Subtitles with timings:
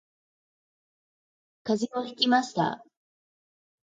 [1.63, 2.83] 風邪をひきました